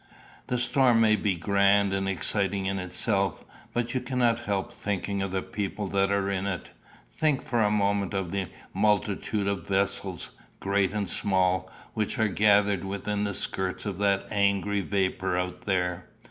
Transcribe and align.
The 0.47 0.57
storm 0.57 0.99
may 0.99 1.15
be 1.15 1.35
grand 1.35 1.93
and 1.93 2.09
exciting 2.09 2.65
in 2.65 2.79
itself, 2.79 3.45
but 3.71 3.93
you 3.93 4.01
cannot 4.01 4.39
help 4.45 4.73
thinking 4.73 5.21
of 5.21 5.29
the 5.29 5.43
people 5.43 5.85
that 5.89 6.11
are 6.11 6.27
in 6.27 6.47
it. 6.47 6.71
Think 7.07 7.43
for 7.43 7.61
a 7.61 7.69
moment 7.69 8.15
of 8.15 8.31
the 8.31 8.47
multitude 8.73 9.47
of 9.47 9.67
vessels, 9.67 10.29
great 10.59 10.91
and 10.91 11.07
small, 11.07 11.71
which 11.93 12.17
are 12.17 12.27
gathered 12.27 12.83
within 12.83 13.25
the 13.25 13.35
skirts 13.35 13.85
of 13.85 13.99
that 13.99 14.25
angry 14.31 14.81
vapour 14.81 15.37
out 15.37 15.61
there. 15.67 16.07